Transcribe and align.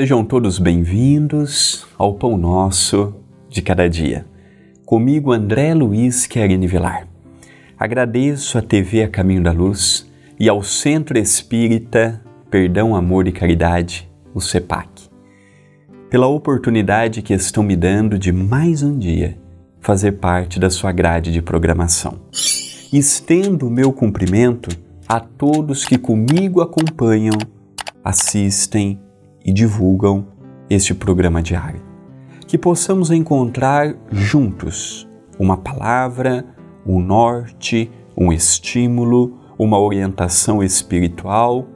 Sejam 0.00 0.24
todos 0.24 0.58
bem-vindos 0.58 1.86
ao 1.98 2.14
Pão 2.14 2.38
Nosso 2.38 3.14
de 3.50 3.60
Cada 3.60 3.86
Dia. 3.86 4.24
Comigo, 4.86 5.30
André 5.30 5.74
Luiz 5.74 6.26
Querini 6.26 6.66
Vilar. 6.66 7.06
Agradeço 7.78 8.56
à 8.56 8.62
TV 8.62 9.02
A 9.02 9.08
Caminho 9.08 9.42
da 9.42 9.52
Luz 9.52 10.10
e 10.38 10.48
ao 10.48 10.62
Centro 10.62 11.18
Espírita 11.18 12.18
Perdão, 12.50 12.96
Amor 12.96 13.28
e 13.28 13.32
Caridade, 13.32 14.10
o 14.32 14.40
CEPAC, 14.40 15.10
pela 16.08 16.28
oportunidade 16.28 17.20
que 17.20 17.34
estão 17.34 17.62
me 17.62 17.76
dando 17.76 18.18
de 18.18 18.32
mais 18.32 18.82
um 18.82 18.98
dia 18.98 19.36
fazer 19.82 20.12
parte 20.12 20.58
da 20.58 20.70
sua 20.70 20.92
grade 20.92 21.30
de 21.30 21.42
programação. 21.42 22.22
Estendo 22.90 23.66
o 23.66 23.70
meu 23.70 23.92
cumprimento 23.92 24.74
a 25.06 25.20
todos 25.20 25.84
que 25.84 25.98
comigo 25.98 26.62
acompanham, 26.62 27.36
assistem 28.02 28.98
e 29.44 29.52
divulgam 29.52 30.26
este 30.68 30.94
programa 30.94 31.42
diário. 31.42 31.82
Que 32.46 32.58
possamos 32.58 33.10
encontrar 33.10 33.94
juntos 34.10 35.08
uma 35.38 35.56
palavra, 35.56 36.44
um 36.86 37.00
norte, 37.00 37.90
um 38.16 38.32
estímulo, 38.32 39.38
uma 39.58 39.78
orientação 39.78 40.62
espiritual, 40.62 41.66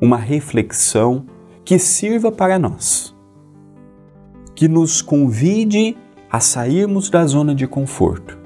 uma 0.00 0.16
reflexão 0.16 1.26
que 1.64 1.78
sirva 1.78 2.32
para 2.32 2.58
nós, 2.58 3.14
que 4.54 4.68
nos 4.68 5.02
convide 5.02 5.96
a 6.30 6.40
sairmos 6.40 7.10
da 7.10 7.26
zona 7.26 7.54
de 7.54 7.66
conforto, 7.66 8.38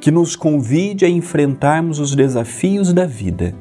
que 0.00 0.10
nos 0.10 0.36
convide 0.36 1.04
a 1.04 1.08
enfrentarmos 1.08 1.98
os 1.98 2.14
desafios 2.14 2.92
da 2.92 3.06
vida. 3.06 3.54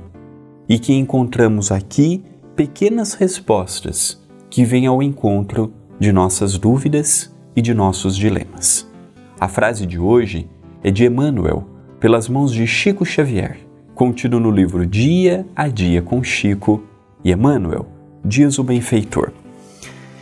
E 0.70 0.78
que 0.78 0.94
encontramos 0.94 1.72
aqui 1.72 2.26
pequenas 2.54 3.14
respostas 3.14 4.27
que 4.50 4.64
vêm 4.64 4.88
ao 4.88 5.02
encontro 5.02 5.74
de 6.00 6.12
nossas 6.12 6.58
dúvidas 6.58 7.34
e 7.56 7.62
de 7.62 7.74
nossos 7.74 8.16
dilemas. 8.16 8.88
A 9.40 9.48
frase 9.48 9.86
de 9.86 10.00
hoje 10.00 10.50
é 10.84 10.92
de 10.92 11.06
Emmanuel, 11.06 11.68
pelas 12.00 12.30
mãos 12.30 12.52
de 12.52 12.66
Chico 12.68 13.06
Xavier, 13.06 13.58
contido 13.96 14.40
no 14.40 14.52
livro 14.52 14.86
Dia 14.86 15.46
a 15.56 15.68
Dia 15.68 16.02
com 16.02 16.24
Chico 16.24 16.84
e 17.24 17.32
Emmanuel, 17.32 17.88
diz 18.24 18.60
o 18.60 18.64
benfeitor. 18.64 19.32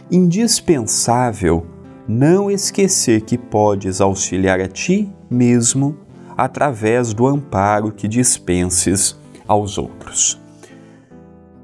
Indispensável 0.09 1.65
não 2.07 2.49
esquecer 2.49 3.21
que 3.21 3.37
podes 3.37 3.99
auxiliar 3.99 4.61
a 4.61 4.67
ti 4.67 5.11
mesmo 5.29 5.97
através 6.37 7.13
do 7.13 7.27
amparo 7.27 7.91
que 7.91 8.07
dispenses 8.07 9.17
aos 9.47 9.77
outros. 9.77 10.39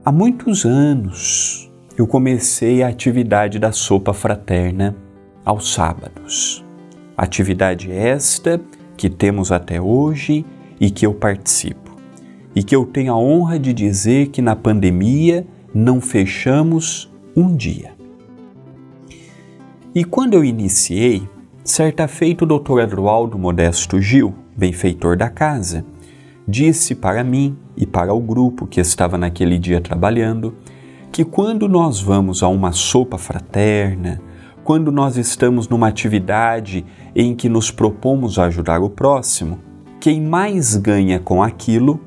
Há 0.04 0.12
muitos 0.12 0.66
anos 0.66 1.71
eu 2.02 2.08
comecei 2.08 2.82
a 2.82 2.88
atividade 2.88 3.60
da 3.60 3.72
sopa 3.72 4.12
fraterna 4.12 4.96
aos 5.46 5.72
sábados. 5.72 6.66
Atividade 7.16 7.92
esta 7.92 8.60
que 8.98 9.08
temos 9.08 9.52
até 9.52 9.80
hoje 9.80 10.44
e 10.80 10.90
que 10.90 11.06
eu 11.06 11.14
participo. 11.14 11.96
E 12.56 12.64
que 12.64 12.76
eu 12.76 12.88
tenho 12.88 13.14
a 13.14 13.18
honra 13.18 13.60
de 13.60 13.72
dizer 13.72 14.30
que 14.30 14.42
na 14.42 14.56
pandemia 14.56 15.46
não 15.72 16.02
fechamos 16.02 17.08
um 17.36 17.56
dia. 17.56 17.94
E 19.94 20.04
quando 20.04 20.34
eu 20.34 20.44
iniciei, 20.44 21.30
certa 21.64 22.08
feita 22.08 22.46
o 22.46 22.48
Dr. 22.48 22.80
Adroaldo 22.80 23.38
Modesto 23.38 24.02
Gil, 24.02 24.34
benfeitor 24.58 25.16
da 25.16 25.30
casa, 25.30 25.86
disse 26.48 26.96
para 26.96 27.24
mim 27.24 27.56
e 27.78 27.86
para 27.86 28.12
o 28.12 28.20
grupo 28.20 28.66
que 28.66 28.82
estava 28.82 29.20
naquele 29.20 29.60
dia 29.60 29.80
trabalhando 29.80 30.56
que 31.12 31.26
quando 31.26 31.68
nós 31.68 32.00
vamos 32.02 32.42
a 32.42 32.48
uma 32.48 32.72
sopa 32.72 33.18
fraterna, 33.18 34.22
quando 34.64 34.92
nós 34.92 35.18
estamos 35.18 35.68
numa 35.68 35.88
atividade 35.88 36.86
em 37.14 37.36
que 37.36 37.50
nos 37.50 37.70
propomos 37.70 38.40
ajudar 38.40 38.82
o 38.82 38.90
próximo, 38.90 39.60
quem 40.00 40.22
mais 40.22 40.78
ganha 40.78 41.20
com 41.20 41.44
aquilo 41.44 42.00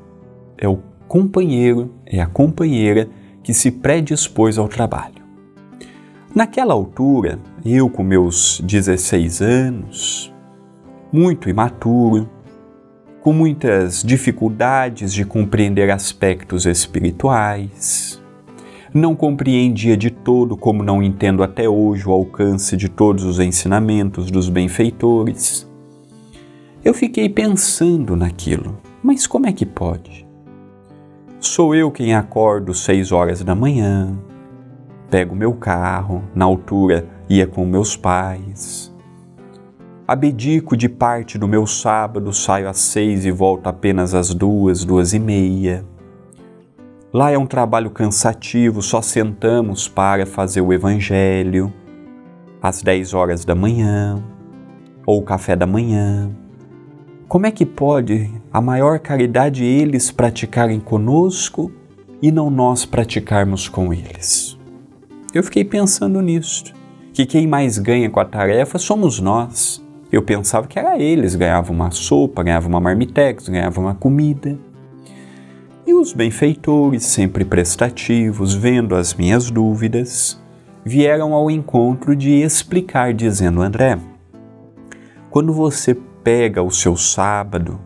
é 0.57 0.67
o 0.67 0.79
companheiro, 1.07 1.93
é 2.05 2.19
a 2.19 2.25
companheira 2.25 3.07
que 3.43 3.53
se 3.53 3.69
predispôs 3.69 4.57
ao 4.57 4.67
trabalho. 4.67 5.23
Naquela 6.33 6.73
altura, 6.73 7.39
eu 7.63 7.89
com 7.89 8.03
meus 8.03 8.59
16 8.61 9.41
anos, 9.41 10.33
muito 11.13 11.47
imaturo, 11.47 12.27
com 13.21 13.31
muitas 13.31 14.01
dificuldades 14.03 15.13
de 15.13 15.23
compreender 15.23 15.91
aspectos 15.91 16.65
espirituais, 16.65 18.21
não 18.95 19.13
compreendia 19.13 19.97
de 19.97 20.09
todo, 20.09 20.55
como 20.55 20.81
não 20.81 21.03
entendo 21.03 21.43
até 21.43 21.67
hoje, 21.67 22.07
o 22.07 22.13
alcance 22.13 22.77
de 22.77 22.87
todos 22.87 23.25
os 23.25 23.41
ensinamentos 23.41 24.31
dos 24.31 24.47
benfeitores. 24.47 25.69
Eu 26.81 26.93
fiquei 26.93 27.27
pensando 27.27 28.15
naquilo, 28.15 28.77
mas 29.03 29.27
como 29.27 29.47
é 29.47 29.51
que 29.51 29.65
pode? 29.65 30.25
Sou 31.41 31.75
eu 31.75 31.91
quem 31.91 32.15
acordo 32.15 32.73
seis 32.73 33.11
horas 33.11 33.43
da 33.43 33.53
manhã, 33.53 34.17
pego 35.09 35.35
meu 35.35 35.51
carro, 35.51 36.23
na 36.33 36.45
altura 36.45 37.05
ia 37.27 37.45
com 37.45 37.65
meus 37.65 37.97
pais, 37.97 38.95
abdico 40.07 40.77
de 40.77 40.87
parte 40.87 41.37
do 41.37 41.49
meu 41.49 41.67
sábado, 41.67 42.31
saio 42.31 42.69
às 42.69 42.77
seis 42.77 43.25
e 43.25 43.31
volto 43.31 43.67
apenas 43.67 44.15
às 44.15 44.33
duas, 44.33 44.85
duas 44.85 45.13
e 45.13 45.19
meia 45.19 45.83
Lá 47.15 47.31
é 47.31 47.37
um 47.37 47.45
trabalho 47.45 47.91
cansativo, 47.91 48.81
só 48.81 49.01
sentamos 49.01 49.87
para 49.87 50.25
fazer 50.25 50.59
o 50.59 50.73
Evangelho 50.73 51.73
às 52.61 52.81
10 52.81 53.13
horas 53.13 53.45
da 53.45 53.55
manhã 53.55 54.21
ou 55.05 55.19
o 55.19 55.23
café 55.23 55.55
da 55.55 55.65
manhã. 55.65 56.29
Como 57.25 57.45
é 57.45 57.51
que 57.51 57.65
pode 57.65 58.29
a 58.51 58.59
maior 58.59 58.99
caridade 58.99 59.63
eles 59.63 60.11
praticarem 60.11 60.81
conosco 60.81 61.71
e 62.21 62.33
não 62.33 62.49
nós 62.49 62.85
praticarmos 62.85 63.69
com 63.69 63.93
eles? 63.93 64.59
Eu 65.33 65.41
fiquei 65.41 65.63
pensando 65.63 66.21
nisso, 66.21 66.73
que 67.13 67.25
quem 67.25 67.47
mais 67.47 67.77
ganha 67.77 68.09
com 68.09 68.19
a 68.19 68.25
tarefa 68.25 68.77
somos 68.77 69.21
nós. 69.21 69.81
Eu 70.11 70.21
pensava 70.21 70.67
que 70.67 70.77
era 70.77 70.99
eles, 70.99 71.33
ganhavam 71.33 71.73
uma 71.73 71.91
sopa, 71.91 72.43
ganhavam 72.43 72.67
uma 72.67 72.81
marmitex, 72.81 73.47
ganhavam 73.47 73.85
uma 73.85 73.95
comida. 73.95 74.59
E 75.87 75.93
os 75.93 76.13
benfeitores, 76.13 77.03
sempre 77.03 77.45
prestativos, 77.45 78.55
vendo 78.55 78.95
as 78.95 79.13
minhas 79.13 79.51
dúvidas, 79.51 80.41
vieram 80.83 81.31
ao 81.31 81.51
encontro 81.51 82.15
de 82.15 82.41
explicar, 82.41 83.13
dizendo: 83.13 83.61
André, 83.61 83.99
quando 85.29 85.53
você 85.53 85.95
pega 86.23 86.63
o 86.63 86.71
seu 86.71 86.97
sábado, 86.97 87.79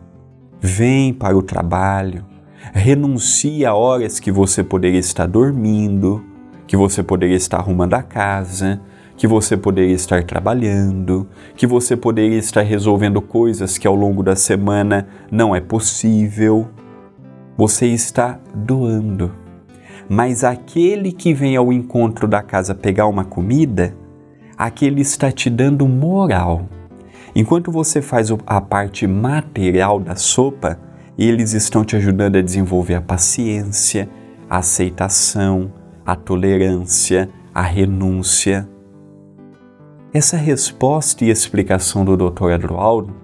vem 0.58 1.12
para 1.12 1.36
o 1.36 1.42
trabalho, 1.42 2.24
renuncia 2.72 3.68
a 3.68 3.74
horas 3.74 4.18
que 4.18 4.32
você 4.32 4.64
poderia 4.64 4.98
estar 4.98 5.26
dormindo, 5.26 6.24
que 6.66 6.78
você 6.78 7.02
poderia 7.02 7.36
estar 7.36 7.58
arrumando 7.58 7.92
a 7.92 8.02
casa, 8.02 8.80
que 9.14 9.26
você 9.26 9.58
poderia 9.58 9.94
estar 9.94 10.24
trabalhando, 10.24 11.28
que 11.54 11.66
você 11.66 11.94
poderia 11.94 12.38
estar 12.38 12.62
resolvendo 12.62 13.20
coisas 13.20 13.76
que 13.76 13.86
ao 13.86 13.94
longo 13.94 14.22
da 14.22 14.34
semana 14.34 15.06
não 15.30 15.54
é 15.54 15.60
possível 15.60 16.66
você 17.60 17.88
está 17.88 18.40
doando. 18.54 19.30
Mas 20.08 20.44
aquele 20.44 21.12
que 21.12 21.34
vem 21.34 21.56
ao 21.56 21.70
encontro 21.70 22.26
da 22.26 22.42
casa 22.42 22.74
pegar 22.74 23.06
uma 23.06 23.22
comida, 23.22 23.94
aquele 24.56 25.02
está 25.02 25.30
te 25.30 25.50
dando 25.50 25.86
moral. 25.86 26.66
Enquanto 27.36 27.70
você 27.70 28.00
faz 28.00 28.30
a 28.46 28.62
parte 28.62 29.06
material 29.06 30.00
da 30.00 30.16
sopa, 30.16 30.80
eles 31.18 31.52
estão 31.52 31.84
te 31.84 31.96
ajudando 31.96 32.36
a 32.36 32.40
desenvolver 32.40 32.94
a 32.94 33.02
paciência, 33.02 34.08
a 34.48 34.56
aceitação, 34.56 35.70
a 36.04 36.16
tolerância, 36.16 37.28
a 37.54 37.60
renúncia. 37.60 38.66
Essa 40.14 40.38
resposta 40.38 41.26
e 41.26 41.28
explicação 41.28 42.06
do 42.06 42.16
Dr. 42.16 42.52
Adroaldo 42.52 43.14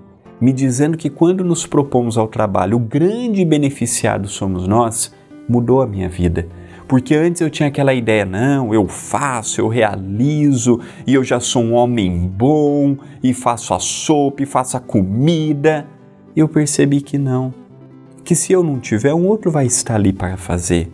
me 0.41 0.53
dizendo 0.53 0.97
que 0.97 1.09
quando 1.09 1.43
nos 1.43 1.67
propomos 1.67 2.19
ao 2.19 2.29
trabalho, 2.29 2.77
o 2.77 2.81
grande 2.81 3.45
beneficiado 3.45 4.29
somos 4.29 4.67
nós, 4.67 5.13
mudou 5.49 5.81
a 5.81 5.87
minha 5.87 6.09
vida. 6.09 6.47
Porque 6.87 7.15
antes 7.15 7.41
eu 7.41 7.51
tinha 7.51 7.69
aquela 7.69 7.93
ideia, 7.93 8.25
não, 8.25 8.73
eu 8.73 8.87
faço, 8.87 9.61
eu 9.61 9.67
realizo, 9.67 10.81
e 11.07 11.15
eu 11.15 11.25
já 11.25 11.41
sou 11.41 11.63
um 11.63 11.75
homem 11.75 12.29
bom, 12.29 12.97
e 13.23 13.35
faço 13.35 13.75
a 13.75 13.79
sopa, 13.79 14.43
e 14.43 14.47
faço 14.47 14.77
a 14.77 14.81
comida. 14.81 15.87
Eu 16.37 16.49
percebi 16.49 17.01
que 17.01 17.19
não, 17.19 17.53
que 18.25 18.35
se 18.35 18.53
eu 18.53 18.63
não 18.63 18.79
tiver, 18.79 19.15
um 19.15 19.27
outro 19.27 19.51
vai 19.51 19.67
estar 19.67 19.95
ali 19.95 20.13
para 20.13 20.37
fazer. 20.37 20.93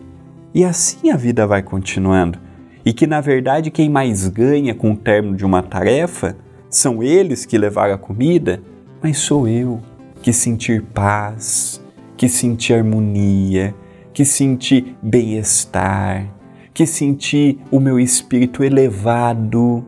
E 0.53 0.63
assim 0.63 1.11
a 1.11 1.17
vida 1.17 1.45
vai 1.45 1.61
continuando. 1.61 2.39
E 2.85 2.91
que 2.91 3.07
na 3.07 3.21
verdade 3.21 3.71
quem 3.71 3.89
mais 3.89 4.27
ganha 4.27 4.73
com 4.73 4.91
o 4.91 4.97
término 4.97 5.35
de 5.35 5.45
uma 5.45 5.61
tarefa 5.61 6.35
são 6.69 7.03
eles 7.03 7.45
que 7.45 7.57
levaram 7.57 7.93
a 7.93 7.97
comida 7.97 8.61
mas 9.03 9.17
sou 9.17 9.45
eu 9.49 9.81
que 10.21 10.31
sentir 10.31 10.81
paz, 10.81 11.83
que 12.15 12.29
sentir 12.29 12.75
harmonia, 12.75 13.75
que 14.13 14.23
sentir 14.23 14.95
bem-estar, 15.03 16.33
que 16.73 16.85
senti 16.85 17.59
o 17.69 17.81
meu 17.81 17.99
espírito 17.99 18.63
elevado 18.63 19.83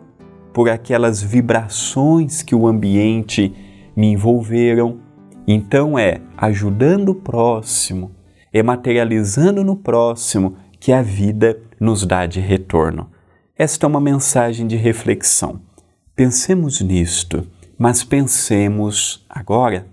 por 0.54 0.70
aquelas 0.70 1.24
vibrações 1.24 2.42
que 2.42 2.54
o 2.54 2.68
ambiente 2.68 3.54
me 3.96 4.08
envolveram. 4.08 5.00
Então 5.48 5.98
é 5.98 6.20
ajudando 6.38 7.10
o 7.10 7.16
próximo, 7.16 8.12
é 8.52 8.62
materializando 8.62 9.64
no 9.64 9.78
próximo 9.78 10.58
que 10.78 10.92
a 10.92 11.02
vida 11.02 11.58
nos 11.80 12.06
dá 12.06 12.26
de 12.26 12.42
retorno. 12.42 13.10
Esta 13.58 13.86
é 13.86 13.88
uma 13.88 14.02
mensagem 14.02 14.68
de 14.68 14.76
reflexão. 14.76 15.62
Pensemos 16.14 16.82
nisto, 16.82 17.48
mas 17.78 18.04
pensemos 18.04 19.26
agora 19.30 19.88